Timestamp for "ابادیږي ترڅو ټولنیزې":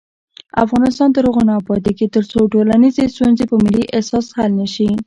1.61-3.03